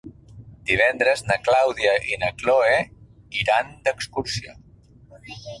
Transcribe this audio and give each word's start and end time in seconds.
Divendres 0.69 1.21
na 1.27 1.37
Clàudia 1.49 1.93
i 2.13 2.17
na 2.23 2.31
Cloè 2.41 2.81
iran 3.43 3.73
d'excursió. 3.85 4.61